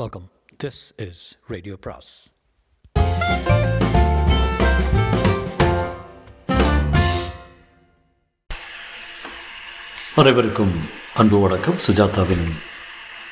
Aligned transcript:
Welcome 0.00 0.26
this 0.64 0.78
is 1.06 1.38
radio 1.46 1.74
பிராஸ் 1.80 2.10
அனைவருக்கும் 10.14 10.72
அன்பு 11.14 11.40
வணக்கம். 11.40 11.76
சுஜாதாவின் 11.86 12.46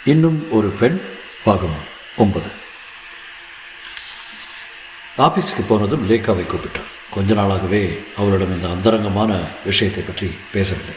இன்னும் 0.04 0.52
ஒரு 0.52 0.68
பெண் 0.68 1.00
பாகம் 1.44 1.78
ஒன்பது. 2.16 2.50
ஆபீஸுக்கு 5.18 5.64
போனதும் 5.68 6.10
லேக்காவை 6.10 6.46
கூப்பிட்டார். 6.52 6.92
கொஞ்ச 7.10 7.34
நாளாகவே 7.34 7.82
அவளிடம் 8.16 8.54
இந்த 8.56 8.68
அந்தரங்கமான 8.68 9.40
விஷயத்தை 9.64 10.02
பற்றி 10.02 10.30
பேசவில்லை. 10.52 10.94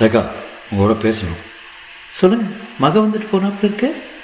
லேகா 0.00 0.24
உங்களோட 0.72 0.98
பேசணும். 1.06 1.46
சொல்லுங்க 2.12 2.44
மக 2.78 2.98
வந்துட்டு 2.98 3.28
போன 3.30 3.52
இருக்கு? 3.62 4.14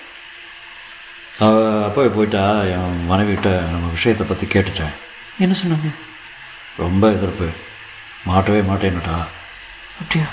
அவ 1.39 1.89
போய் 1.95 2.09
போயிட்டா 2.09 2.63
என் 2.63 3.11
மனைவிட்ட 3.11 3.71
நம்ம 3.71 3.89
விஷயத்தை 3.91 4.27
பற்றி 4.27 4.47
கேட்டுட்டேன். 4.47 4.93
என்ன 5.39 5.55
சொன்னாங்க? 5.65 5.91
ரொம்ப 6.77 7.13
எதிர்ப்பு. 7.13 7.45
மாட்டவே 8.27 8.61
மாட்டேன்னுட்டா. 8.71 9.17
அப்படியா? 10.01 10.27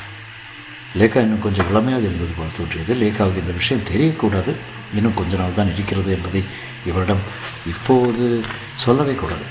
லேக்கா 0.98 1.16
இன்னும் 1.16 1.42
கொஞ்சம் 1.42 1.70
இளமையாக 1.70 2.04
இருந்தது 2.04 2.32
போல 2.38 2.50
தோன்றியது. 2.58 2.96
லேக்காவுக்கு 2.96 3.40
இந்த 3.40 3.52
விஷயம் 3.52 3.84
தெரியக்கூடாது. 3.84 4.54
இன்னும் 4.96 5.14
கொஞ்ச 5.14 5.38
நாள் 5.38 5.54
தான் 5.56 5.74
இருக்கிறது 5.74 6.12
என்பதை 6.12 6.44
இவரிடம் 6.86 7.20
இப்போது 7.68 8.44
சொல்லவே 8.76 9.14
கூடாது. 9.14 9.44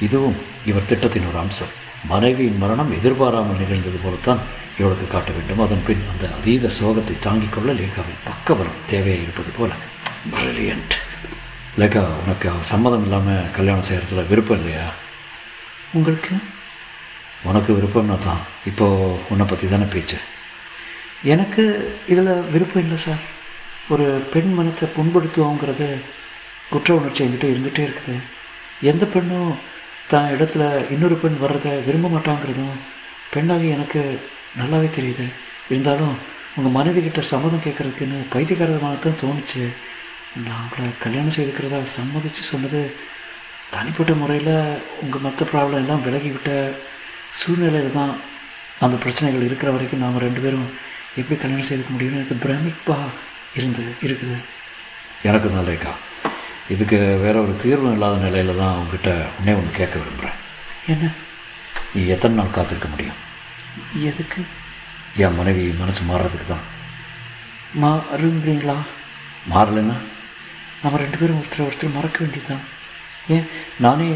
இதுவும் 0.00 0.36
இவர் 0.66 0.86
திட்டத்தின் 0.86 1.26
ஒரு 1.26 1.38
அம்சம். 1.38 1.68
மனைவியின் 2.08 2.58
மரணம் 2.58 2.92
எதிர்பாராமல் 2.92 3.56
நிகழ்ந்தது 3.56 3.98
போலத்தான் 4.02 4.38
இவளுக்கு 4.78 5.06
காட்ட 5.06 5.30
வேண்டும். 5.30 5.60
அதன் 5.60 5.84
பின் 5.86 6.02
அந்த 6.12 6.34
அதீத 6.40 6.70
சோகத்தை 6.80 7.18
தாங்கிக் 7.18 7.52
கொள்ள 7.52 7.72
லேக்காவின் 7.72 8.24
பக்கபலம் 8.24 8.80
தேவையாக 8.90 9.22
இருப்பது 9.22 9.50
போல 9.58 9.72
பிரில்லியன்ட் 10.32 10.94
லேக்கா 11.80 12.02
உனக்கு 12.20 12.50
சம்மதம் 12.70 13.02
இல்லாமல் 13.02 13.50
கல்யாணம் 13.56 13.86
செய்கிறதுல 13.88 14.22
விருப்பம் 14.28 14.58
இல்லையா? 14.58 14.84
உங்களுக்கு? 15.92 16.34
உனக்கு 17.42 17.70
விருப்பம்னா 17.76 18.16
தான். 18.18 18.42
இப்போது 18.66 19.18
உன்னை 19.30 19.46
பற்றி 19.46 19.68
தானே 19.68 19.84
பேச்சு. 19.84 20.16
எனக்கு 21.22 21.64
இதில் 22.06 22.48
விருப்பம் 22.50 22.82
இல்லை 22.82 22.96
சார். 22.96 23.22
ஒரு 23.88 24.06
பெண் 24.32 24.52
மனத்தை 24.54 24.88
புண்படுத்துவோங்கிறது 24.96 25.88
குற்ற 26.70 26.94
உணர்ச்சி 26.94 27.24
என்கிட்ட 27.24 27.46
இருந்துகிட்டே 27.52 27.84
இருக்குது. 27.88 28.16
எந்த 28.80 29.04
பெண்ணும் 29.04 29.54
தான் 30.08 30.30
இடத்துல 30.34 30.90
இன்னொரு 30.90 31.14
பெண் 31.14 31.38
வர்றதை 31.38 31.72
விரும்ப 31.86 32.08
மாட்டாங்கிறதும் 32.08 32.76
பெண்ணாகி 33.34 33.68
எனக்கு 33.68 34.20
நல்லாவே 34.60 34.88
தெரியுது. 34.98 35.26
இருந்தாலும் 35.68 36.14
உங்கள் 36.56 36.72
மனைவி 36.72 37.02
கிட்ட 37.02 37.20
சம்மதம் 37.20 37.64
கேட்குறதுக்குன்னு 37.64 38.18
பைத்தியக்காரமாக 38.32 38.96
தான் 38.96 39.20
தோணுச்சு. 39.22 39.62
நான் 40.42 40.62
உங்களை 40.64 40.88
கல்யாணம் 41.04 41.34
செய்துக்கிறதா 41.36 41.80
சம்மதித்து 41.96 42.42
சொன்னது 42.42 42.80
தனிப்பட்ட 43.74 44.12
முறையில் 44.14 44.54
உங்கள் 45.02 45.20
மற்ற 45.20 45.46
ப்ராப்ளம் 45.52 45.82
எல்லாம் 45.82 46.04
விலகிவிட்ட 46.06 46.50
சூழ்நிலையில் 47.32 47.96
தான் 47.98 48.12
அந்த 48.80 48.96
பிரச்சனைகள் 48.96 49.46
இருக்கிற 49.46 49.70
வரைக்கும் 49.72 50.02
நாம் 50.04 50.18
ரெண்டு 50.18 50.40
பேரும் 50.40 50.66
எப்படி 51.20 51.36
கல்யாணம் 51.36 51.68
செய்துக்க 51.68 51.92
முடியும்னு 51.92 52.18
எனக்கு 52.20 52.44
பிரமிப்பாக 52.44 53.12
இருந்தது 53.54 53.92
இருக்குது. 54.06 54.36
எனக்கு 55.22 55.48
தான் 55.50 55.66
லேக்கா 55.68 55.92
இதுக்கு 56.68 56.98
வேற 57.24 57.40
ஒரு 57.40 57.54
தீர்வும் 57.62 57.92
இல்லாத 57.92 58.16
நிலையில் 58.16 58.60
தான் 58.62 58.76
உங்ககிட்ட 58.78 59.30
உன்னே 59.38 59.54
ஒன்று 59.54 59.78
கேட்க 59.78 59.98
விரும்புகிறேன் 59.98 60.38
என்ன? 60.88 61.10
நீ 61.94 62.06
எத்தனை 62.06 62.34
நாள் 62.36 62.56
காத்திருக்க 62.56 62.88
முடியும்? 62.88 63.18
எதுக்கு? 64.10 64.40
என் 65.16 65.34
மனைவி 65.34 65.72
மனசு 65.72 66.02
மாறுறதுக்கு 66.02 66.46
தான். 66.46 66.64
மாறுங்கிறீங்களா? 67.82 68.76
மாறலைன்னா? 69.52 69.96
நம்ம 70.84 70.98
ரெண்டு 71.02 71.18
பேரும் 71.18 71.38
ஒருத்தர் 71.40 71.66
ஒருத்தர் 71.66 71.96
மறக்க 71.96 72.18
வேண்டியதுதான். 72.22 72.64
ஏன்? 73.34 73.46
நானே 73.84 74.08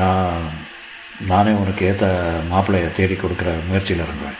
நான் 0.00 0.44
நானே 1.30 1.50
உனக்கு 1.62 1.82
ஏற்ற 1.88 2.06
மாப்பிள்ளையை 2.52 2.88
தேடி 2.98 3.14
கொடுக்குற 3.16 3.50
முயற்சியில் 3.68 4.04
இறங்குவேன் 4.04 4.38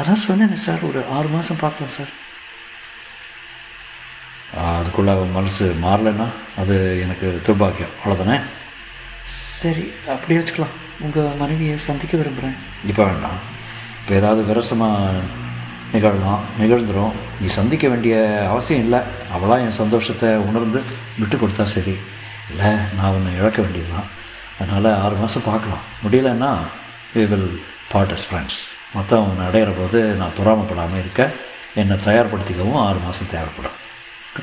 அதான் 0.00 0.24
சொன்னேனே 0.26 0.58
சார் 0.64 0.84
ஒரு 0.88 1.00
ஆறு 1.16 1.28
மாதம் 1.34 1.62
பார்க்கலாம் 1.62 1.94
சார். 1.96 2.12
அதுக்குள்ளே 4.78 5.10
அவன் 5.16 5.36
மனசு 5.38 5.64
மாறலைன்னா 5.84 6.28
அது 6.62 6.76
எனக்கு 7.04 7.28
துர்பாக்கியம். 7.46 7.94
அவ்வளோதானே 7.98 8.38
சரி 9.60 9.84
அப்படியே 10.14 10.38
வச்சுக்கலாம். 10.40 10.76
உங்கள் 11.06 11.36
மனைவியை 11.42 11.76
சந்திக்க 11.88 12.14
விரும்புகிறேன் 12.20 12.56
இப்போ 12.90 13.02
வேண்டாம். 13.10 13.40
இப்போ 14.00 14.12
ஏதாவது 14.20 14.42
விரசமாக 14.50 15.22
நிகழலாம் 15.92 16.42
நிகழ்ந்துடும் 16.60 17.14
நீ 17.40 17.46
சந்திக்க 17.58 17.84
வேண்டிய 17.92 18.14
அவசியம் 18.50 18.82
இல்லை. 18.84 19.00
அவளாக 19.34 19.64
என் 19.66 19.78
சந்தோஷத்தை 19.82 20.28
உணர்ந்து 20.48 20.80
விட்டு 21.20 21.36
கொடுத்தா 21.36 21.64
சரி. 21.76 21.94
இல்லை 22.50 22.70
நான் 22.98 23.14
உன்னை 23.16 23.32
இழக்க 23.40 23.58
வேண்டியதுதான். 23.64 24.08
அதனால் 24.60 24.88
ஆறு 25.04 25.16
மாதம் 25.22 25.48
பார்க்கலாம். 25.48 25.84
முடியலன்னா 26.04 26.50
we 27.14 27.22
will 27.30 27.50
part 27.92 28.10
as 28.16 28.24
friends 28.28 28.58
மொத்தம் 28.96 29.26
உன்னை 29.30 29.44
அடையிற 29.48 29.70
போது 29.78 30.00
நான் 30.20 30.36
பொறாமப்படாமல் 30.38 31.00
இருக்க 31.02 31.22
என்னை 31.80 31.96
தயார்படுத்திக்கவும் 32.06 32.80
ஆறு 32.86 32.98
மாதம் 33.06 33.32
தேவைப்படும். 33.34 33.76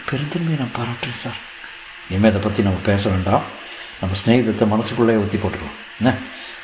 பெருந்தன்மையை 0.09 0.57
நான் 0.63 0.75
பாராட்டுறேன் 0.79 1.21
சார் 1.23 1.39
இனிமேல் 2.09 2.31
இதை 2.31 2.41
பற்றி 2.45 2.61
நம்ம 2.67 2.81
பேச 2.89 3.03
வேண்டாம். 3.13 3.45
நம்ம 4.01 4.15
ஸ்நேகிதத்தை 4.21 4.65
மனசுக்குள்ளே 4.73 5.15
ஊற்றி 5.23 5.37
போட்டுருவோம் 5.43 5.77
என்ன? 5.99 6.11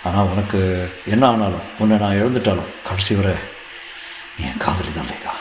ஆனால் 0.08 0.30
உனக்கு 0.34 0.60
என்ன 1.14 1.24
ஆனாலும் 1.34 1.68
உன்னை 1.82 1.98
நான் 2.04 2.20
எழுந்துட்டாலும் 2.22 2.72
கடைசி 2.88 3.14
வரை 3.20 3.34
என் 4.42 4.62
காதலி 4.64 4.92
தான் 4.96 5.10
லேக்கா 5.12 5.34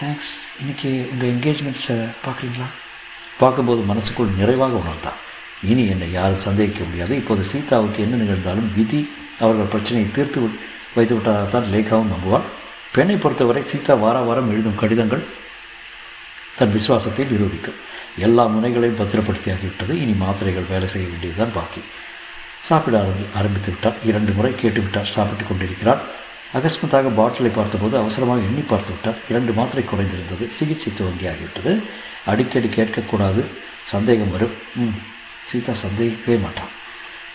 தேங்க்ஸ் 0.00 0.34
இன்னைக்கு 0.60 0.90
உங்கள் 1.12 1.30
என்கேஜ்மெண்ட்ஸை 1.34 1.96
பார்க்குறீங்களா? 2.24 2.68
பார்க்கும்போது 3.40 3.80
மனசுக்குள் 3.80 4.36
நிறைவாக 4.40 4.74
உணர்ந்தான். 4.82 5.18
இனி 5.70 5.86
என்னை 5.86 6.10
யாரும் 6.12 6.44
சந்தேகிக்க 6.44 6.82
முடியாது. 6.84 7.12
இப்போது 7.16 7.42
சீதாவுக்கு 7.52 8.02
என்ன 8.02 8.20
நிகழ்ந்தாலும் 8.22 8.68
விதி 8.76 9.00
அவர்கள் 9.38 9.72
பிரச்சனையை 9.74 10.10
தீர்த்து 10.10 10.40
வைத்து 10.94 11.14
விட்டதாக 11.14 11.48
தான் 11.54 11.68
லேகாவும் 11.72 12.12
நம்புவாள். 12.12 12.46
பெண்ணை 12.94 13.16
பொறுத்தவரை 13.16 13.62
சீதா 13.62 13.94
வார 14.04 14.18
வாரம் 14.28 14.50
எழுதும் 14.52 14.80
கடிதங்கள் 14.82 15.24
தன் 16.58 16.74
விசுவாசத்தை 16.78 17.26
நிரூபிக்கும். 17.32 17.78
எல்லா 18.26 18.44
முனைகளையும் 18.54 19.00
பத்திரப்படுத்தியாகிவிட்டது. 19.00 19.92
இனி 20.04 20.12
மாத்திரைகள் 20.12 20.70
வேலை 20.72 20.88
செய்ய 20.88 21.08
வேண்டியதுதான் 21.08 21.56
பாக்கி. 21.58 21.82
சாப்பிட 22.68 22.96
ஆரம்பி 23.02 23.26
ஆரம்பித்து 23.40 23.70
விட்டார். 23.70 24.00
இரண்டு 24.04 24.32
முறை 24.32 24.54
கேட்டு 24.54 24.80
விட்டார் 24.80 25.14
சாப்பிட்டு 25.16 25.44
கொண்டிருக்கிறார். 25.44 26.02
அகஸ்மத்தாக 26.54 27.14
பாட்டிலை 27.14 27.50
பார்த்தபோது 27.50 27.96
அவசரமாக 27.96 28.40
எண்ணி 28.40 28.60
பார்த்து 28.60 28.90
விட்டார். 28.90 29.20
இரண்டு 29.28 29.52
மாத்திரை 29.52 29.84
குறைந்திருந்தது. 29.84 30.48
சிகிச்சை 30.48 30.92
துவங்கியாகிவிட்டது. 30.92 31.82
அடிக்கடி 32.26 32.66
கேட்கக்கூடாது. 32.66 33.44
சந்தேகம் 33.82 34.30
வரும். 34.30 34.50
ம். 34.74 34.98
சீதா 35.44 35.72
சந்தேகிக்கவே 35.72 36.40
மாட்டான் 36.40 36.78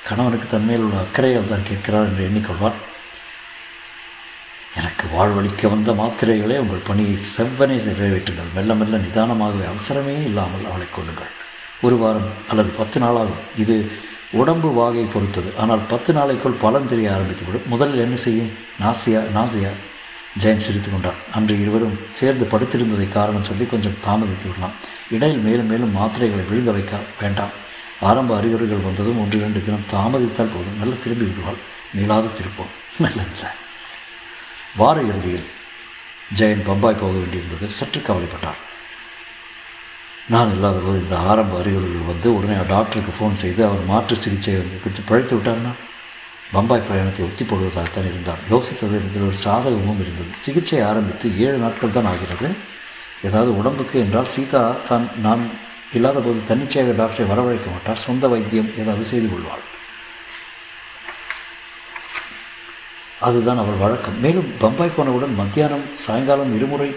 கணவனுக்கு 0.09 0.47
தன்மையில் 0.47 0.85
உள்ள 0.85 0.95
அக்கறையால் 0.95 1.49
தான் 1.49 1.67
கேட்கிறார் 1.67 2.05
என்று 2.05 2.29
எண்ணிக்கொள்வார் 2.29 2.71
எனக்கு 4.75 5.07
வாழ்வளிக்க 5.07 5.69
வந்த 5.69 5.91
மாத்திரைகளே 5.91 6.57
உங்கள் 6.57 6.87
பணியை 6.87 7.17
செவ்வனை 7.37 7.77
நிறைவேற்றுங்கள். 7.89 8.53
மெல்ல 8.55 8.73
மெல்ல 8.73 8.97
நிதானமாகவே 8.97 9.65
அவசரமே 9.65 10.23
இல்லாமல் 10.23 10.65
அவளை 10.65 10.87
கொள்ளுங்கள். 10.95 11.31
ஒரு 11.81 11.97
வாரம் 11.97 12.29
அல்லது 12.49 12.69
பத்து 12.69 12.99
நாளாகும். 12.99 13.43
இது 13.57 13.91
உடம்பு 14.31 14.73
வாகை 14.73 15.03
பொறுத்தது. 15.03 15.53
ஆனால் 15.57 15.79
பத்து 15.89 16.13
நாளைக்குள் 16.13 16.55
பலன் 16.61 16.89
தெரிய 16.89 17.09
ஆரம்பித்துவிடும். 17.09 17.65
முதலில் 17.65 17.97
என்ன 17.97 18.15
செய்யும்? 18.15 18.51
Nausea 18.79 19.23
nausea. 19.35 19.69
ஜெயன் 20.39 20.57
சிரித்து 20.57 20.91
கொண்டார். 20.91 21.13
அன்று 21.33 21.61
இருவரும் 21.61 21.99
சேர்ந்து 22.13 22.47
படுத்திருந்ததை 22.51 23.11
காரணம் 23.11 23.43
சொல்லி 23.43 23.65
கொஞ்சம் 23.65 23.97
தாமதித்து 24.07 24.47
விடலாம். 24.47 24.71
இடையில் 25.11 25.37
மேலும் 25.37 25.67
மேலும் 25.67 25.95
மாத்திரைகளை 25.95 26.43
விழுங்க 26.51 26.71
வைக்க 26.71 26.97
வேண்டாம். 27.21 27.49
ஆரம்ப 28.01 28.37
அறிகுறிகள் 28.37 28.77
வந்ததும் 28.77 29.19
ஒன்று 29.19 29.37
இரண்டு 29.37 29.63
தினம் 29.63 29.85
தாமதித்தால் 29.91 30.53
போதும். 30.55 30.77
நல்ல 30.79 30.93
திரும்பி 31.03 31.25
விடுவாள். 31.25 31.61
மீளாத 31.95 32.33
திருப்பம். 32.37 32.73
நல்ல 32.99 33.21
நல்ல 33.21 33.53
வார 34.75 35.01
இறுதியில் 35.01 35.45
ஜெயன் 36.37 36.65
பம்பாய் 36.65 36.95
போக 36.99 37.13
வேண்டியிருந்தது. 37.13 37.67
சற்று 37.67 38.01
கவலைப்பட்டார். 38.01 38.73
நான் 40.33 40.51
இல்லாத 40.53 40.77
போது 40.83 40.99
இந்த 41.01 41.15
ஆரம்ப 41.31 41.57
அறிகுறிகள் 41.61 42.07
வந்து 42.11 42.27
உடனே 42.35 42.55
டாக்டருக்கு 42.69 43.11
ஃபோன் 43.17 43.35
செய்து 43.41 43.61
அவர் 43.65 43.81
மாற்று 43.89 44.15
சிகிச்சை 44.21 44.53
வந்து 44.61 44.77
குறித்து 44.83 45.03
பழைத்து 45.09 45.33
விட்டார்னா? 45.37 45.73
பம்பாய் 46.53 46.85
பிரயாணத்தை 46.87 47.21
ஒத்தி 47.25 47.43
போடுவதாகத்தான் 47.49 48.07
இருந்தார் 48.11 48.41
யோசித்தது 48.53 48.95
இதில் 49.07 49.27
ஒரு 49.27 49.37
சாதகமும் 49.43 50.01
இருந்தது. 50.03 50.31
சிகிச்சை 50.45 50.79
ஆரம்பித்து 50.87 51.27
ஏழு 51.45 51.57
நாட்கள் 51.63 51.93
தான் 51.97 52.09
ஆகிறது. 52.11 52.49
ஏதாவது 53.27 53.51
உடம்புக்கு 53.59 53.99
என்றால் 54.05 54.31
சீதா 54.33 54.63
தான் 54.89 55.05
நான் 55.25 55.43
இல்லாத 55.97 56.19
போது 56.25 56.41
தன்னிச்சையாக 56.49 56.95
டாக்டரை 57.01 57.27
வரவழைக்க 57.33 57.67
மாட்டார். 57.75 58.03
சொந்த 58.05 58.27
வைத்தியம் 58.33 58.73
ஏதாவது 58.81 59.05
செய்து 59.11 59.29
கொள்வாள். 59.33 59.63
அதுதான் 63.29 63.63
அவள் 63.65 63.81
வழக்கம். 63.85 64.19
மேலும் 64.25 64.49
பம்பாய் 64.63 64.95
போனவுடன் 64.97 65.37
மத்தியானம் 65.43 65.85
சாயங்காலம் 66.07 66.55
இருமுறை 66.57 66.89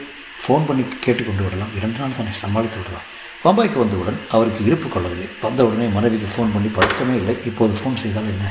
ஃபோன் 0.43 0.67
பண்ணி 0.71 0.87
கேட்டுக்கொண்டு 1.05 1.45
விடலாம் 1.45 1.77
இரண்டு 1.79 1.99
நாள் 2.01 2.19
தானே 2.19 2.35
சமாளித்து 2.45 2.81
விடலாம். 2.81 3.07
பம்பாய்க்கு 3.45 3.79
வந்தவுடன் 3.79 4.19
அவருக்கு 4.31 4.65
இருப்பு 4.65 4.89
கொள்ளவில்லை. 4.89 5.29
வந்தவுடனே 5.43 5.87
மனைவிக்கு 5.87 6.29
ஃபோன் 6.35 6.53
பண்ணி 6.55 6.69
பழக்கமே 6.69 7.15
இல்லை. 7.17 7.35
இப்போது 7.45 7.73
ஃபோன் 7.81 8.01
செய்தால் 8.03 8.31
என்ன? 8.35 8.47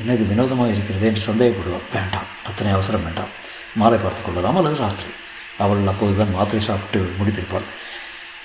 என்ன 0.00 0.14
இது 0.14 0.24
வினோதமாக 0.24 0.72
இருக்கிறது? 0.72 1.06
என்று 1.06 1.22
சந்தேகப்படுவார். 1.30 1.86
வேண்டாம். 1.92 2.28
அத்தனை 2.48 2.72
அவசரம் 2.72 3.04
வேண்டாம். 3.04 3.32
மாலை 3.76 3.98
பார்த்து 3.98 4.22
கொள்ளலாம் 4.22 4.56
அல்லது 4.56 4.76
ராத்திரி. 4.76 5.12
அவள் 5.58 5.86
அப்போதுதான் 5.86 6.32
மாத்திரை 6.32 6.64
சாப்பிட்டு 6.64 7.12
முடித்திருப்பாள். 7.18 7.68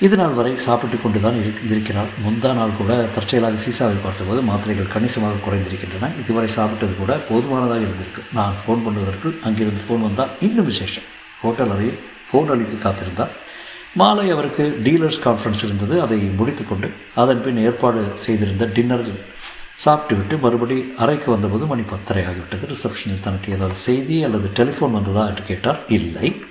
இது 0.05 0.15
நாள் 0.15 0.35
வரை 0.39 0.57
சாப்பிட்டு 0.57 0.97
கொண்டு 1.01 1.19
தான் 1.21 1.39
இருந்திருக்கிறாள். 1.41 2.11
முந்தா 2.25 2.53
நாள் 2.53 2.77
கூட 2.77 2.91
தற்செயலாக 3.15 3.59
சீசாவை 3.65 3.97
பார்த்தபோது 4.03 4.41
மாத்திரைகள் 4.41 4.93
கணிசமாக 4.93 5.41
குறைந்திருக்கின்றன. 5.45 6.11
இதுவரை 6.21 6.49
சாப்பிட்டது 6.49 6.95
கூட 6.97 7.13
போதுமானதாக 7.29 7.81
இருந்திருக்கு. 7.81 8.21
நான் 8.33 8.55
ஃபோன் 8.61 8.85
பண்ணுவதற்கு 8.85 9.29
அங்கிருந்து 9.43 9.83
ஃபோன் 9.87 10.05
வந்தால் 10.07 10.29
இன்னும் 10.39 10.65
விசேஷம். 10.65 11.07
ஹோட்டல் 11.41 11.73
அறையில் 11.75 11.99
ஃபோன் 12.29 12.51
அளிக்க 12.53 12.75
காத்திருந்தால் 12.85 13.33
மாலை 13.93 14.29
அவருக்கு 14.29 14.81
டீலர்ஸ் 14.83 15.21
கான்ஃபரன்ஸ் 15.23 15.63
இருந்தது. 15.63 16.01
அதை 16.01 16.17
முடித்துக்கொண்டு 16.17 16.91
அதன் 17.15 17.43
பின் 17.43 17.57
ஏற்பாடு 17.57 18.11
செய்திருந்த 18.15 18.69
டின்னர் 18.73 19.05
சாப்பிட்டு 19.75 20.15
விட்டு 20.15 20.37
மறுபடி 20.37 20.93
அறைக்கு 20.97 21.31
வந்தபோது 21.31 21.65
மணி 21.65 21.81
பத்தரை 21.81 22.23
ஆகிவிட்டது. 22.23 22.75
ரிசப்ஷனில் 22.75 23.23
தனக்கு 23.23 23.53
ஏதாவது 23.53 23.75
செய்தி 23.75 24.23
அல்லது 24.23 24.49
டெலிஃபோன் 24.55 24.91
வந்ததா 24.91 25.27
என்று 25.27 25.43
கேட்டார். 25.43 25.79
இல்லை. 25.87 26.41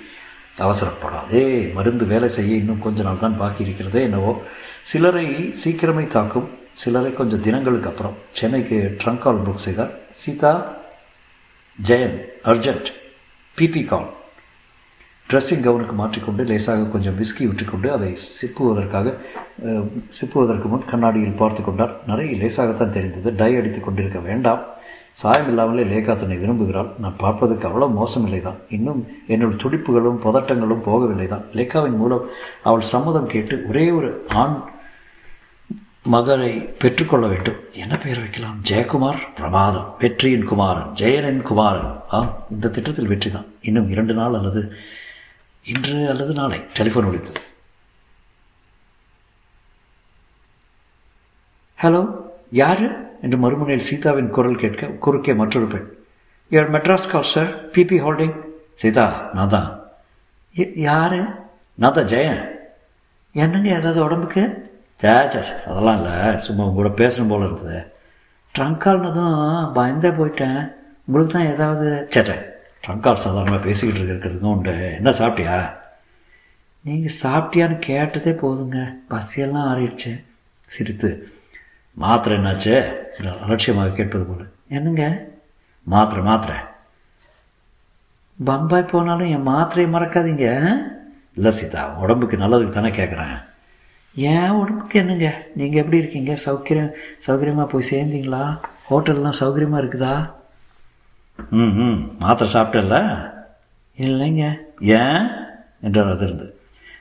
அவசரப்படாதே. 0.57 1.73
மருந்து 1.73 2.05
வேலை 2.05 2.29
செய்ய 2.29 2.55
இன்னும் 2.55 2.79
கொஞ்ச 2.79 3.03
நாள் 3.03 3.19
தான் 3.19 3.37
பாக்கி 3.37 3.63
இருக்கிறதே 3.63 4.01
என்னவோ. 4.01 4.43
சிலரை 4.81 5.53
சீக்கிரமே 5.63 6.07
தாக்கும். 6.07 6.49
சிலரை 6.73 7.13
கொஞ்சம் 7.13 7.41
தினங்களுக்கு 7.41 7.89
அப்புறம் 7.89 8.17
சென்னைக்கு 8.31 8.97
ட்ரங்க் 9.03 9.19
கால் 9.19 9.41
புக் 9.41 9.55
செய்தார். 9.55 9.91
Sita 10.11 10.77
Jayan 11.83 12.21
urgent 12.43 12.85
PP 13.57 13.85
call 13.85 14.17
dressing 15.29 15.63
கவுனுக்கு 15.65 15.95
மாற்றிக்கொண்டு 15.99 16.41
லேசாக 16.49 16.85
கொஞ்சம் 16.93 17.17
விஸ்கி 17.17 17.43
விட்டுக்கொண்டு 17.47 17.87
அதை 17.95 18.07
சிப்புவதற்காக 18.39 19.13
சிப்புவதற்கு 20.17 20.67
முன் 20.71 20.87
கண்ணாடியில் 20.91 21.39
பார்த்து 21.41 21.61
கொண்டார். 21.63 21.93
நிறைய 22.09 22.37
லேசாகத்தான் 22.41 22.95
தெரிந்தது. 22.95 23.31
டை 23.41 23.51
அடித்து 23.59 23.79
கொண்டிருக்க 23.81 24.19
வேண்டாம். 24.29 24.61
சாயம் 25.21 25.49
இல்லாமலே 25.51 25.83
லேகா 25.91 26.13
தன்னை 26.21 26.37
விரும்புகிறாள். 26.41 26.89
நான் 27.03 27.19
பார்ப்பதற்கு 27.21 27.67
அவ்வளோ 27.69 27.87
மோசமில்லை 27.99 28.41
தான் 28.47 28.59
இன்னும் 28.75 29.01
என்னோட 29.33 29.53
துடிப்புகளும் 29.63 30.19
பதட்டங்களும் 30.25 30.83
போகவில்லை 30.87 31.27
தான் 31.33 31.45
லேகாவின் 31.59 31.97
மூலம் 32.01 32.27
அவள் 32.69 32.91
சம்மதம் 32.93 33.31
கேட்டு 33.33 33.55
ஒரே 33.69 33.85
ஒரு 33.97 34.11
ஆண் 34.43 34.55
மகனை 36.13 36.51
பெற்றுக்கொள்ள 36.81 37.25
வேண்டும். 37.31 37.57
என்ன 37.83 37.95
பெயர் 38.03 38.21
வைக்கலாம்? 38.23 38.55
ஜெயக்குமார்? 38.69 39.19
பிரமாதம். 39.39 39.89
வெற்றியின் 40.03 40.47
குமாரன். 40.51 40.87
ஜெயனின் 41.01 41.43
குமாரன். 41.49 41.91
ஆ 42.15 42.19
இந்த 42.55 42.71
திட்டத்தில் 42.77 43.11
வெற்றி 43.11 43.31
தான் 43.35 43.49
இன்னும் 43.69 43.91
இரண்டு 43.95 44.15
நாள் 44.21 44.37
அல்லது 44.39 44.63
இன்று 45.71 45.95
அல்லது 46.11 46.33
நாளை 46.39 46.59
டெலிஃபோன் 46.77 47.07
ஒழித்தது 47.09 47.41
ஹலோ 51.79 52.01
யாரு? 52.61 52.87
என்று 53.23 53.37
மறுமுனையில் 53.43 53.87
சீதாவின் 53.89 54.33
குரல் 54.35 54.61
கேட்க 54.61 54.87
குறுக்கே 55.03 55.33
மற்றொரு 55.41 55.67
பெண். 55.73 55.87
Your 56.51 56.71
Madras 56.75 57.11
call 57.11 57.29
sir 57.33 57.51
PP 57.73 57.97
holding 58.05 58.35
Sita 58.81 59.05
நான் 59.35 59.53
தான். 59.55 59.69
யாரு? 60.87 61.19
நான் 61.81 61.95
தான் 61.97 62.09
ஜெயன். 62.13 62.41
என்னங்க 63.35 63.69
ஏதாவது 63.79 63.99
உடம்புக்கு? 64.07 64.43
சே 65.01 65.13
சே 65.33 65.41
அதெல்லாம் 65.69 65.97
இல்லை. 65.99 66.15
சும்மா 66.45 66.65
உங்க 66.67 66.77
கூட 66.79 66.91
பேசணும் 67.01 67.31
போல 67.33 67.47
இருந்தது 67.47 67.79
ட்ரங்கால்னதும் 68.55 69.37
பயந்தே 69.77 70.11
போயிட்டேன். 70.19 70.59
உங்களுக்கு 71.07 71.33
தான் 71.35 71.51
ஏதாவது 71.53 71.89
சே 72.15 72.23
சே 72.29 72.37
ட்ரங்கால் 72.83 73.23
சாதாரணமாக 73.25 73.63
பேசிக்கிட்டு 73.63 74.03
இருக்கிறதுக்கும் 74.05 74.53
உண்டு. 74.55 74.93
என்ன 74.95 75.09
சாப்பிட்டியா? 75.09 75.57
நீங்கள் 76.81 77.15
சாப்பிட்டியான்னு 77.23 77.79
கேட்டதே 77.79 78.31
போதுங்க. 78.31 78.95
பசியெல்லாம் 79.09 79.67
ஆறிடுச்சு. 79.71 80.23
சிரித்து. 80.65 81.31
மாத்திரை 81.93 82.37
என்னாச்சு? 82.37 82.93
சில 83.11 83.33
அலட்சியமாக 83.41 83.89
கேட்பது 83.89 84.23
போல். 84.23 84.49
என்னங்க? 84.69 85.27
மாத்திரை 85.83 86.23
மாத்திரை. 86.23 86.57
பம்பாய் 88.45 88.89
போனாலும் 88.91 89.29
என் 89.29 89.47
மாத்திரையை 89.47 89.89
மறக்காதீங்க. 89.95 90.47
இல்லை 91.35 91.51
சீதா 91.51 91.97
உடம்புக்கு 92.01 92.37
நல்லதுக்கு 92.37 92.69
தானே 92.69 92.89
கேட்குறேன் 92.89 93.37
ஏன் 94.15 94.49
உடம்புக்கு 94.49 94.99
என்னங்க? 94.99 95.45
நீங்கள் 95.55 95.81
எப்படி 95.81 95.97
இருக்கீங்க? 95.97 96.37
சௌகரியம் 96.45 96.91
சௌகரியமாக 97.27 97.65
போய் 97.65 97.89
சேர்ந்தீங்களா? 97.91 98.59
ஹோட்டல்லாம் 98.89 99.39
சௌகரியமாக 99.39 99.81
இருக்குதா? 99.83 100.15
ம் 101.51 101.73
ம். 101.77 102.11
மாத்திரை 102.19 102.53
சாப்பிட்டல 102.53 102.97
இல்லைங்க. 103.97 104.59
ஏன்? 104.79 105.29
என்றார் 105.81 106.11
அதிர்ந்து. 106.11 106.55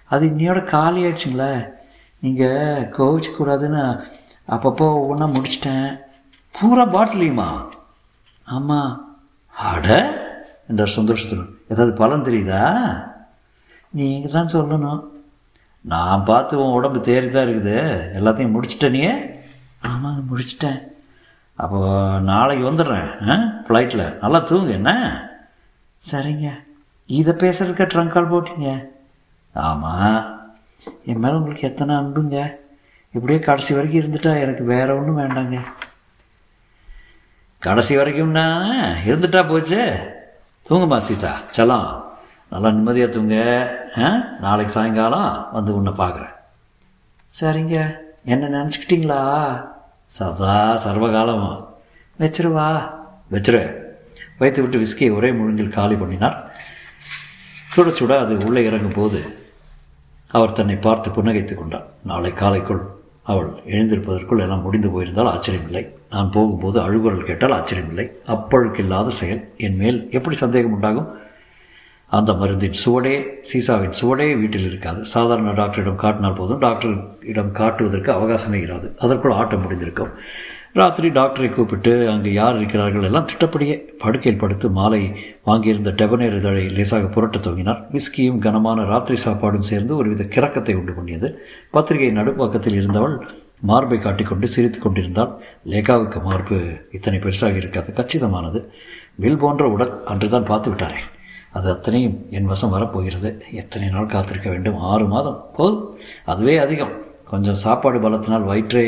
அது 0.05 0.27
இன்னையோட 0.27 0.65
காலி 0.65 1.05
ஆயிடுச்சுங்களே. 1.05 1.69
நீங்கள் 2.21 2.89
கோவிச்சக்கூடாதுன்னு 2.99 3.83
அப்பப்போ 4.49 4.87
ஒவ்வொன்றா 4.99 5.33
முடிச்சிட்டேன். 5.33 5.99
பூரா 6.53 6.87
பாட்டிலையுமா? 6.87 7.67
ஆமாம் 8.45 9.07
அட 9.55 10.15
என்றார் 10.69 10.89
சந்தோஷத்துடன். 10.89 11.59
ஏதாவது 11.69 11.97
பலன் 11.97 12.25
தெரியுதா? 12.25 12.65
நீங்கள் 13.91 14.31
தான் 14.31 14.53
சொல்லணும். 14.53 15.05
நான் 15.81 16.25
பார்த்து 16.25 16.59
உன் 16.59 16.73
உடம்பு 16.73 16.99
தேறி 16.99 17.31
தான் 17.31 17.47
இருக்குது. 17.47 17.77
எல்லாத்தையும் 18.19 18.55
முடிச்சிட்டனியே 18.57 19.37
ஆமாங்க 19.83 20.23
முடிச்சிட்டேன். 20.31 20.79
அப்போ 21.59 21.79
நாளைக்கு 22.23 22.73
வந்துடுறேன் 22.73 23.31
ஆ? 23.31 23.37
ஃப்ளைட்டில் 23.69 24.19
நல்லா 24.21 24.39
தூங்கு 24.39 24.73
என்ன? 24.73 24.91
சரிங்க. 26.11 26.49
இதை 27.07 27.35
பேசுறதுக்க 27.35 27.85
ட்ரங்க் 27.85 28.09
கால் 28.09 28.31
போட்டிங்க. 28.31 28.89
ஆமாம் 29.55 30.19
என் 31.05 31.19
மேலே 31.19 31.35
உங்களுக்கு 31.35 31.69
எத்தனை 31.69 31.95
அன்புங்க? 31.95 32.55
இப்படியே 33.13 33.39
கடைசி 33.39 33.75
வரைக்கும் 33.75 34.03
இருந்துட்டா 34.03 34.41
எனக்கு 34.41 34.65
வேற 34.65 34.97
ஒன்றும் 34.97 35.19
வேண்டாங்க. 35.19 35.59
கடைசி 37.59 37.97
வரைக்கும்னா 37.97 38.47
இருந்துட்டா 39.07 39.49
போச்சு. 39.49 39.81
தூங்குமா 40.71 40.97
சீதா? 40.99 41.33
செல்லாம் 41.57 41.89
நல்லா 42.51 42.71
நிம்மதியாக 42.71 43.13
தூங்க 43.13 43.37
ஆ? 43.99 44.09
நாளைக்கு 44.41 44.73
சாயங்காலம் 44.73 45.49
வந்து 45.53 45.77
உன்னை 45.77 45.93
பார்க்குறேன். 45.93 46.35
சரிங்க. 47.41 47.99
என்ன 48.25 48.47
நினச்சிக்கிட்டீங்களா? 48.49 49.21
சதா 50.09 50.77
சர்வகாலம். 50.77 51.75
வச்சிருவா. 52.19 52.91
வச்சிரு. 53.33 53.75
வைத்து 54.39 54.63
விட்டு 54.63 54.79
விஸ்கியை 54.79 55.15
ஒரே 55.15 55.31
முழுங்கில் 55.31 55.69
காலி 55.69 55.95
பண்ணினார். 55.95 56.53
சுட 57.77 57.81
சுட 57.81 58.19
அது 58.19 58.47
உள்ளே 58.47 58.65
இறங்கும் 58.65 58.93
போது 58.93 59.25
அவர் 60.29 60.53
தன்னை 60.53 60.75
பார்த்து 60.75 61.11
புன்னகைத்து 61.11 61.55
கொண்டார். 61.55 61.87
நாளை 62.05 62.33
காலைக்குள் 62.33 62.81
அவள் 63.23 63.51
எழுந்திருப்பதற்குள் 63.67 64.41
எல்லாம் 64.41 64.63
முடிந்து 64.63 64.91
போயிருந்தால் 64.91 65.39
ஆச்சரியமில்லை. 65.39 65.89
நான் 66.11 66.31
போகும்போது 66.31 66.81
அழுகுரல் 66.81 67.25
கேட்டால் 67.25 67.53
ஆச்சரியமில்லை. 67.53 68.11
அப்பழுக்கில்லாத 68.27 69.09
செயல். 69.09 69.49
என் 69.57 69.77
மேல் 69.77 70.09
எப்படி 70.11 70.37
சந்தேகம் 70.37 70.73
உண்டாகும்? 70.73 71.17
அந்த 72.11 72.33
மருந்தின் 72.33 72.75
சுவடே 72.87 73.27
சீசாவின் 73.53 73.93
சுவடே 74.03 74.39
வீட்டில் 74.39 74.67
இருக்காது. 74.67 75.05
சாதாரண 75.05 75.51
டாக்டரிடம் 75.51 75.97
காட்டினால் 75.97 76.33
போதும். 76.33 76.59
டாக்டரிடம் 76.59 77.53
காட்டுவதற்கு 77.53 78.13
அவகாசமே 78.13 78.55
இராது. 78.55 78.99
அதற்குள் 78.99 79.31
ஆட்டம் 79.31 79.63
முடிந்திருக்கும். 79.63 80.11
ராத்திரி 80.73 81.09
டாக்டரை 81.09 81.55
கூப்பிட்டு 81.55 82.11
அங்கு 82.11 82.33
யார் 82.33 82.57
இருக்கிறார்கள்? 82.57 83.03
எல்லாம் 83.03 83.27
திட்டப்படியே 83.27 83.83
படுக்கையில் 83.99 84.41
படுத்து 84.41 84.71
மாலை 84.71 85.17
வாங்கியிருந்த 85.47 85.91
டெபனேர் 85.91 86.37
இதழை 86.37 86.69
லேசாக 86.69 87.21
புரட்டத் 87.21 87.47
துவங்கினார். 87.47 87.85
விஸ்கியும் 87.93 88.39
கனமான 88.39 88.85
ராத்திரி 88.85 89.23
சாப்பாடும் 89.25 89.59
சேர்ந்து 89.59 89.97
ஒருவித 89.97 90.25
கிறக்கத்தை 90.25 90.75
உண்டு 90.75 90.93
பண்ணியது. 90.93 91.47
பத்திரிகை 91.71 92.23
நடுப்பக்கத்தில் 92.23 92.75
இருந்தவள் 92.75 93.29
மார்பை 93.61 93.99
காட்டிக்கொண்டு 93.99 94.49
சிரித்து 94.49 94.79
கொண்டிருந்தால் 94.79 95.43
லேகாவுக்கு 95.67 96.23
மார்பு 96.23 96.87
இத்தனை 96.93 97.21
பெருசாக 97.21 97.57
இருக்காது. 97.57 97.93
கச்சிதமானது. 97.93 98.65
வில் 99.15 99.37
போன்ற 99.37 99.69
உடல் 99.69 100.05
அன்றுதான் 100.05 100.45
பார்த்து 100.45 100.71
விட்டாரே. 100.71 100.99
அது 101.53 101.71
அத்தனையும் 101.71 102.27
என் 102.31 102.45
வசம் 102.45 102.71
வரப்போகிறது. 102.71 103.45
எத்தனை 103.53 103.89
நாள் 103.89 104.07
காத்திருக்க 104.07 104.51
வேண்டும்? 104.51 104.77
ஆறு 104.77 105.05
மாதம். 105.05 105.45
போதும். 105.57 105.99
அதுவே 106.25 106.57
அதிகம். 106.57 106.95
கொஞ்சம் 107.25 107.55
சாப்பாடு 107.55 107.99
பலத்தினால் 108.01 108.45
வயிற்றே 108.45 108.85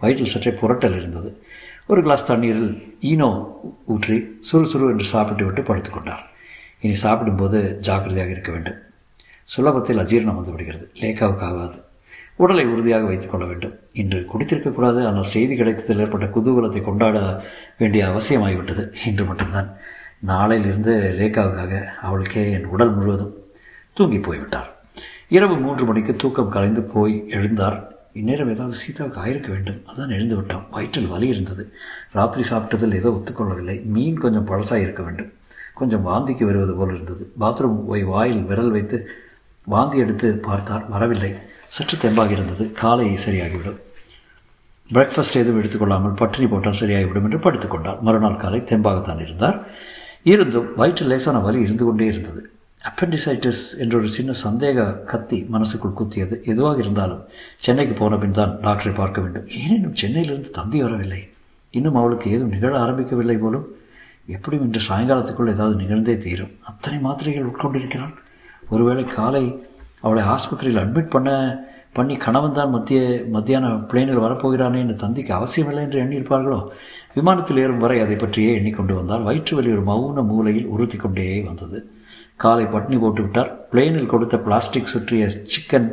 வயிற்றில் 0.00 0.32
சற்றே 0.34 0.50
புரட்டல் 0.50 0.96
இருந்தது. 0.96 1.42
ஒரு 1.86 2.02
கிளாஸ் 2.02 2.26
தண்ணீரில் 2.26 2.96
ஈனோ 3.00 3.56
ஊற்றி 3.84 4.40
சுறுசுறு 4.52 4.90
என்று 4.90 5.04
சாப்பிட்டு 5.04 5.44
விட்டு 5.44 5.62
படுத்துக்கொண்டார் 5.62 6.22
இனி 6.80 6.94
சாப்பிடும்போது 6.94 7.78
ஜாக்கிரதையாக 7.80 8.30
இருக்க 8.30 8.52
வேண்டும். 8.52 8.74
சுலபத்தில் 9.56 10.00
அஜீரணம் 10.02 10.34
வந்து 10.34 10.50
விடுகிறது. 10.50 10.90
லேக்காவுக்கு 10.94 11.40
ஆகாது 11.40 11.82
உடலை 12.36 12.64
உறுதியாக 12.64 13.04
வைத்துக் 13.04 13.30
கொள்ள 13.30 13.46
வேண்டும். 13.46 13.74
இன்று 13.92 14.28
குடித்திருக்கக்கூடாது. 14.32 15.06
ஆனால் 15.06 15.22
செய்தி 15.22 15.56
கிடைத்ததில் 15.56 15.98
ஏற்பட்ட 15.98 16.26
குதூகலத்தை 16.26 16.82
கொண்டாட 16.82 17.44
வேண்டிய 17.78 18.04
அவசியமாகிவிட்டது. 18.06 18.92
இன்று 19.06 19.24
மட்டும்தான். 19.24 19.76
நாளையிலிருந்து 20.26 20.94
லேக்காவுக்காக 21.18 21.84
அவளுக்கே 22.02 22.52
என் 22.52 22.64
உடல் 22.64 22.94
முழுவதும் 22.94 23.34
தூங்கி 23.92 24.18
போய்விட்டார் 24.18 24.72
இரவு 25.28 25.56
மூன்று 25.56 25.84
மணிக்கு 25.84 26.16
தூக்கம் 26.16 26.48
கலைந்து 26.48 26.82
போய் 26.82 27.24
எழுந்தார். 27.28 27.84
இந்நேரம் 28.12 28.52
ஏதாவது 28.52 28.74
சீதாவுக்கு 28.74 29.20
ஆயிருக்க 29.20 29.48
வேண்டும். 29.48 29.82
அதான் 29.86 30.08
எழுந்து 30.08 30.36
விட்டோம் 30.36 30.62
வயிற்றில் 30.70 31.06
வலி 31.06 31.28
இருந்தது. 31.28 31.72
ராத்திரி 32.12 32.48
சாப்பிட்டதில் 32.48 32.94
ஏதோ 32.94 33.10
ஒத்துக்கொள்ளவில்லை. 33.10 33.84
மீன் 33.84 34.18
கொஞ்சம் 34.18 34.44
பழசாக 34.44 34.80
இருக்க 34.80 35.02
வேண்டும். 35.02 35.32
கொஞ்சம் 35.74 36.06
வாந்திக்கு 36.06 36.44
வருவது 36.44 36.74
போல் 36.74 36.94
இருந்தது. 36.94 37.32
பாத்ரூம் 37.40 37.86
போய் 37.86 38.02
வாயில் 38.02 38.42
விரல் 38.42 38.70
வைத்து 38.70 39.08
வாந்தி 39.64 39.98
எடுத்து 39.98 40.36
பார்த்தார். 40.36 40.88
வரவில்லை. 40.88 41.34
சற்று 41.66 41.96
தெம்பாக 41.96 42.30
இருந்தது. 42.30 42.72
காலை 42.72 43.18
சரியாகிவிடும். 43.26 43.80
பிரேக்ஃபாஸ்ட் 44.92 45.34
எதுவும் 45.34 45.62
எடுத்துக்கொள்ளாமல் 45.62 46.16
பட்டினி 46.16 46.46
போட்டால் 46.46 46.80
சரியாகிவிடும் 46.80 47.22
என்று 47.22 47.38
படுத்துக்கொண்டார். 47.38 48.00
மறுநாள் 48.00 48.36
காலை 48.36 48.60
தெம்பாகத்தான் 48.60 49.22
இருந்தார். 49.22 49.66
இருந்தும் 50.24 50.68
வயிற்று 50.76 51.06
லேசான 51.06 51.38
வலி 51.38 51.60
இருந்து 51.60 51.84
கொண்டே 51.84 52.06
இருந்தது. 52.06 52.42
அப்பெண்டிசைட்டிஸ் 52.88 53.62
என்ற 53.78 53.94
ஒரு 53.98 54.08
சின்ன 54.08 54.32
சந்தேக 54.44 55.04
கத்தி 55.04 55.38
மனசுக்குள் 55.54 55.98
குத்தியது. 56.00 56.34
எதுவாக 56.44 56.78
இருந்தாலும் 56.78 57.22
சென்னைக்கு 57.58 57.94
போன 57.94 58.16
பின் 58.16 58.36
தான் 58.38 58.52
டாக்டரை 58.62 58.94
பார்க்க 58.94 59.20
வேண்டும். 59.20 59.46
ஏனெனும் 59.60 59.96
சென்னையிலிருந்து 60.02 60.50
தந்தி 60.50 60.82
வரவில்லை. 60.82 61.28
இன்னும் 61.70 61.94
அவளுக்கு 61.94 62.30
ஏதும் 62.30 62.48
நிகழ 62.48 62.72
ஆரம்பிக்கவில்லை 62.84 63.36
போலும் 63.38 63.66
எப்படியும் 64.26 64.66
இன்று 64.66 64.80
சாயங்காலத்துக்குள் 64.88 65.52
ஏதாவது 65.52 65.76
நிகழ்ந்தே 65.76 66.18
தீரும். 66.18 66.52
அத்தனை 66.62 66.98
மாத்திரைகள் 66.98 67.48
உட்கொண்டிருக்கிறாள். 67.50 68.14
ஒருவேளை 68.68 69.04
காலை 69.04 69.44
அவளை 70.00 70.22
ஆஸ்பத்திரியில் 70.24 70.82
அட்மிட் 70.82 71.14
பண்ண 71.14 71.30
பண்ணி 71.96 72.14
கணவன் 72.24 72.56
தான் 72.58 72.72
மத்திய 72.74 73.00
மத்தியான 73.34 73.70
பிளேனில் 73.90 74.22
வரப்போகிறானே 74.24 74.78
என்று 74.84 74.96
தந்திக்கு 75.02 75.32
அவசியமில்லை 75.38 75.82
என்று 75.86 76.02
எண்ணியிருப்பார்களோ? 76.04 76.60
விமானத்தில் 77.16 77.60
ஏறும் 77.62 77.82
வரை 77.84 77.96
அதை 78.04 78.16
பற்றியே 78.22 78.52
எண்ணிக்கொண்டு 78.58 78.94
வந்தால் 78.98 79.26
வயிற்று 79.28 79.54
வலி 79.56 79.70
ஒரு 79.76 79.84
மௌன 79.90 80.24
மூலையில் 80.30 80.70
உறுத்தி 80.74 80.98
கொண்டே 80.98 81.26
வந்தது. 81.48 81.80
காலை 82.42 82.64
பட்னி 82.74 82.96
போட்டு 83.02 83.22
விட்டார். 83.24 83.50
பிளேனில் 83.72 84.12
கொடுத்த 84.12 84.36
பிளாஸ்டிக் 84.46 84.92
சுற்றிய 84.92 85.26
சிக்கன் 85.52 85.90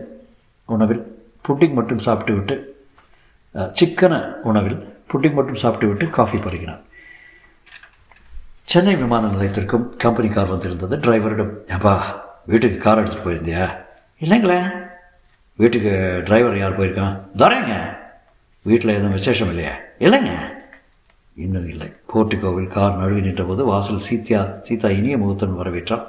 உணவில் 0.75 1.03
புட்டிங் 1.47 1.75
மட்டும் 1.79 2.03
சாப்பிட்டு 2.05 2.35
விட்டு 2.37 2.55
சிக்கன 3.79 4.13
உணவில் 4.49 4.79
புட்டிங் 5.11 5.37
மட்டும் 5.37 5.61
சாப்பிட்டு 5.63 5.87
விட்டு 5.89 6.05
காஃபி 6.17 6.37
பருகினார். 6.37 6.81
சென்னை 8.71 8.93
விமான 9.01 9.29
நிலையத்திற்கும் 9.33 9.85
கம்பெனி 10.03 10.29
கார் 10.35 10.53
வந்திருந்தது. 10.53 10.95
டிரைவரிடம் 11.05 11.51
ஏப்பா 11.75 11.93
வீட்டுக்கு 12.51 12.77
கார் 12.85 13.01
எடுத்துகிட்டு 13.01 13.27
போயிருந்தியா? 13.27 13.65
இல்லைங்களே. 14.25 14.59
வீட்டுக்கு 15.61 15.91
டிரைவர் 16.25 16.57
யார் 16.59 16.77
போயிருக்கான் 16.77 17.15
தரேங்க. 17.41 17.73
வீட்டில் 18.69 18.93
எதுவும் 18.95 19.17
விசேஷம் 19.19 19.51
இல்லையா? 19.53 19.73
இல்லைங்க. 20.05 20.31
இன்னும் 21.43 21.67
இல்லை. 21.73 21.87
போர்ட்டிகோவில் 22.13 22.71
கார் 22.75 22.97
நழுவி 22.97 23.21
நின்றபோது 23.21 23.61
வாசல் 23.71 24.05
சீத்தியா 24.07 24.41
சீதா 24.67 24.89
இனிய 24.89 25.17
முகத்தன் 25.17 25.59
வரவேற்றான் 25.59 26.05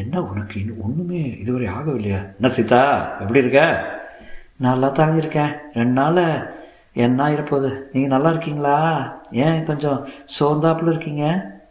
என்ன 0.00 0.22
உனக்கு 0.22 0.54
இன்னும் 0.60 0.82
ஒன்றுமே 0.84 1.22
இதுவரை 1.42 1.66
ஆகவில்லையா? 1.76 2.20
என்ன 2.38 2.50
சீதா 2.56 2.80
எப்படி 3.20 3.38
இருக்க? 3.38 3.62
நல்லா 4.66 4.88
தான் 4.88 5.16
இருக்கேன். 5.16 5.52
ரெண்டு 5.74 5.96
நாள் 6.00 6.22
என்ன 7.04 7.28
இருப்போது 7.32 7.68
நீங்கள் 7.92 8.14
நல்லா 8.14 8.30
இருக்கீங்களா? 8.30 8.76
ஏன் 9.44 9.60
கொஞ்சம் 9.64 9.98
சோர்ந்தாப்புல 10.38 10.92
இருக்கீங்க? 10.94 11.26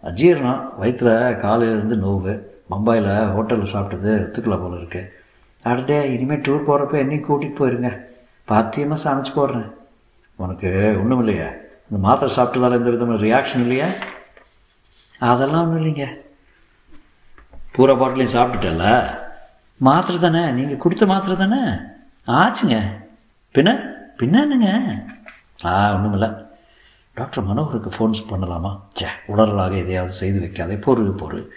அஜீரணம். 0.10 0.62
வயிற்றில் 0.78 1.40
காலையிலேருந்து 1.46 1.98
நோவு. 2.06 2.36
பம்பாயில் 2.72 3.12
ஹோட்டலில் 3.36 3.74
சாப்பிட்டது 3.74 4.14
ஒத்துக்கல 4.26 4.58
போல 4.62 4.76
இருக்குது 4.82 5.10
அடடே 5.64 6.12
இனிமேல் 6.14 6.40
டூர் 6.40 6.68
போகிறப்ப 6.68 6.98
என்னையும் 6.98 7.28
கூட்டிகிட்டு 7.30 7.60
போயிருங்க. 7.60 7.98
பாத்தியமாக 8.48 9.10
சமைச்சு 9.10 9.32
போடுறேன். 9.36 9.72
உனக்கு 10.36 10.98
ஒன்றும் 11.02 11.20
இல்லையா? 11.20 11.48
இந்த 11.90 12.08
மாத்திரை 12.08 12.36
சாப்பிட்டதால 12.36 12.72
எந்த 12.72 12.90
விதமான 12.90 13.20
ரியாக்ஷன் 13.20 13.62
இல்லையா? 13.62 13.86
அதெல்லாம் 15.20 15.68
ஒன்றும் 15.68 15.86
இல்லைங்க. 15.86 16.08
பூரா 17.72 17.94
பாட்டிலையும் 17.94 18.36
சாப்பிட்டுட்டல 18.36 19.18
மாத்திரை 19.78 20.22
தானே? 20.22 20.52
நீங்கள் 20.52 20.78
கொடுத்த 20.78 21.06
மாத்திரை 21.06 21.38
தானே? 21.38 21.62
ஆச்சுங்க. 22.28 22.80
பின்ன? 23.54 23.94
பின்ன 24.18 24.42
என்னங்க? 24.42 24.96
ஆ 25.66 25.94
ஒன்றும் 25.94 26.14
இல்லை. 26.14 26.30
டாக்டர் 27.14 27.48
மனோகருக்கு 27.48 27.92
ஃபோன்ஸ் 27.98 28.24
பண்ணலாமா? 28.30 28.80
சே 28.94 29.08
உடலாக 29.28 29.76
எதையாவது 29.76 30.14
செய்து 30.14 30.40
வைக்காதே. 30.40 30.76
பொறு 30.88 31.14
பொறு. 31.22 31.48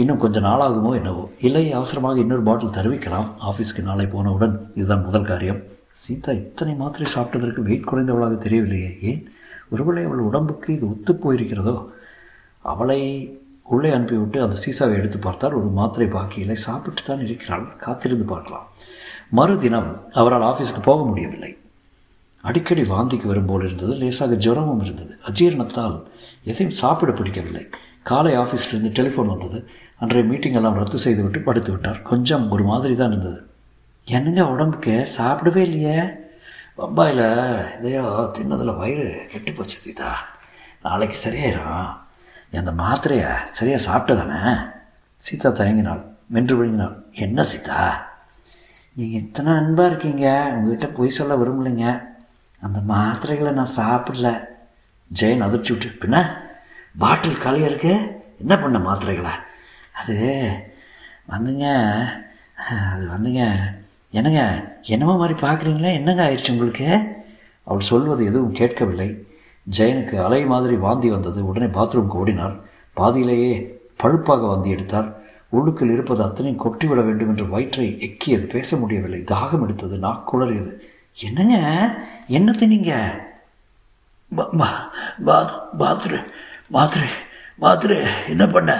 இன்னும் 0.00 0.18
கொஞ்சம் 0.18 0.44
நாளாகுமோ 0.44 0.90
என்னவோ. 0.94 1.30
இல்லை 1.40 1.72
அவசரமாக 1.72 2.18
இன்னொரு 2.18 2.42
பாட்டில் 2.42 2.74
தருவிக்கலாம். 2.76 3.28
ஆஃபீஸ்க்கு 3.48 3.82
நாளை 3.82 4.06
போனவுடன் 4.06 4.70
இதுதான் 4.74 5.04
முதல் 5.04 5.24
காரியம். 5.24 5.58
சீதா 6.02 6.32
இத்தனை 6.32 6.74
மாத்திரை 6.74 7.06
சாப்பிட்டதற்கு 7.14 7.62
வெயிட் 7.62 7.88
குறைந்தவளாக 7.90 8.36
தெரியவில்லையே. 8.44 8.90
ஏன்? 9.00 9.32
ஒருவேளை 9.70 10.04
அவள் 10.04 10.18
உடம்புக்கு 10.18 10.74
இது 10.74 10.90
ஒத்து 10.90 11.12
போயிருக்கிறதோ? 11.12 11.88
அவளை 12.58 13.00
உள்ளே 13.64 13.90
அனுப்பிவிட்டு 13.90 14.42
அந்த 14.42 14.56
சீசாவை 14.64 14.94
எடுத்து 14.94 15.18
பார்த்தால் 15.18 15.52
ஒரு 15.52 15.66
மாத்திரை 15.66 16.08
பாக்கியிலை 16.08 16.56
சாப்பிட்டு 16.66 17.02
தான் 17.02 17.24
இருக்கிறாள். 17.24 17.76
காத்திருந்து 17.76 18.24
பார்க்கலாம். 18.24 18.68
மறுதினம் 19.30 19.90
அவரால் 20.12 20.46
ஆஃபீஸுக்கு 20.50 20.82
போக 20.82 21.04
முடியவில்லை. 21.04 21.56
அடிக்கடி 22.40 22.82
வாந்திக்கு 22.82 23.26
வரும் 23.26 23.46
போல் 23.46 23.64
இருந்தது. 23.64 23.94
லேசாக 23.94 24.34
ஜுரமும் 24.34 24.82
இருந்தது. 24.82 25.18
அஜீரணத்தால் 25.28 26.02
எதையும் 26.44 26.78
சாப்பிட 26.82 27.12
பிடிக்கவில்லை. 27.12 27.66
காலை 28.02 28.32
ஆஃபீஸ்லேருந்து 28.36 28.96
டெலிஃபோன் 28.98 29.34
வந்தது. 29.34 29.58
அன்றைய 30.00 30.28
மீட்டிங் 30.28 30.52
எல்லாம் 30.52 30.74
ரத்து 30.74 30.98
செய்துவிட்டு 30.98 31.40
படுத்து 31.40 31.70
விட்டார். 31.70 32.02
கொஞ்சம் 32.02 32.50
ஒரு 32.50 32.64
மாதிரி 32.64 32.96
தான் 32.96 33.08
இருந்தது. 33.08 33.50
என்னங்க 34.04 34.46
உடம்புக்கு? 34.46 35.06
சாப்பிடவே 35.18 35.56
இல்லையே. 35.56 36.00
பம்பாயில் 36.78 37.24
இதையோ 37.78 38.30
தின்னதில் 38.30 38.76
வயிறு 38.76 39.28
கெட்டு 39.30 39.52
போச்சு 39.52 39.78
சீதா. 39.78 40.10
நாளைக்கு 40.82 41.16
சரியாயிரும். 41.24 41.88
அந்த 42.52 42.70
மாத்திரையை 42.70 43.30
சரியாக 43.50 43.82
சாப்பிட்டு 43.82 44.22
தானே 44.22 44.54
சீதா 45.18 45.50
தயங்கினாள். 45.50 46.02
வென்று 46.26 46.54
விழுங்கினாள். 46.56 46.94
என்ன 47.12 47.42
சீதா? 47.42 48.06
நீங்கள் 48.92 49.20
இத்தனை 49.20 49.52
அன்பாக 49.52 49.88
இருக்கீங்க. 49.88 50.50
உங்ககிட்ட 50.54 50.86
பொய் 50.86 51.10
சொல்ல 51.10 51.36
விரும்பலைங்க. 51.36 52.02
அந்த 52.60 52.78
மாத்திரைகளை 52.88 53.52
நான் 53.52 53.76
சாப்பிடல. 53.76 54.44
ஜெயன் 55.20 55.40
அதிர்ச்சி 55.40 55.74
விட்டு 55.74 56.06
பின்ன? 56.06 56.28
பாட்டில் 56.98 57.38
காலியாக 57.38 57.70
இருக்கு? 57.70 58.22
என்ன 58.38 58.58
பண்ண 58.58 58.78
மாத்திரைகளை? 58.78 59.30
அது 59.98 60.16
வந்துங்க. 61.32 61.66
அது 62.92 63.04
வந்துங்க. 63.14 63.42
என்னங்க 64.18 64.42
என்னமோ 64.94 65.14
மாதிரி 65.22 65.34
பார்க்குறீங்களே? 65.40 65.90
என்னங்க 65.98 66.22
ஆயிடுச்சு 66.26 66.54
உங்களுக்கு? 66.56 66.88
அவள் 67.68 67.88
சொல்வது 67.90 68.22
எதுவும் 68.30 68.58
கேட்கவில்லை. 68.60 69.08
ஜெயனுக்கு 69.78 70.16
அலை 70.26 70.40
மாதிரி 70.52 70.76
வாந்தி 70.84 71.08
வந்தது. 71.14 71.40
உடனே 71.48 71.68
பாத்ரூம்க்கு 71.78 72.18
ஓடினார் 72.22 72.54
பாதியிலேயே 73.00 73.52
பழுப்பாக 74.02 74.46
வாந்தி 74.50 74.70
எடுத்தார் 74.76 75.08
உள்ளுக்குள் 75.56 75.92
இருப்பது 75.92 76.22
அத்தனையும் 76.26 76.62
கொட்டிவிட 76.64 77.00
வேண்டும் 77.08 77.30
என்று 77.32 77.44
வயிற்றை 77.54 77.86
எக்கியது. 78.06 78.44
பேச 78.54 78.76
முடியவில்லை. 78.76 79.20
தாகம் 79.32 79.64
எடுத்தது. 79.66 79.96
நாக்குளறியது 80.06 80.72
என்னங்க? 81.26 81.56
என்னத்தை 82.36 82.66
நீங்கள் 82.74 83.26
பாத்ரு 85.78 86.18
மாத்திரை 86.66 87.08
மாத்திரை 87.64 87.98
என்ன 88.32 88.44
பண்ண? 88.56 88.72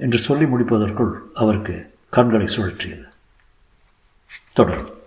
என்று 0.00 0.18
சொல்லி 0.18 0.44
முடிப்பதற்குள் 0.44 1.12
அவருக்கு 1.34 1.98
கண்களை 2.10 2.46
சுழற்றியது. 2.46 3.08
தொடரும். 4.52 4.99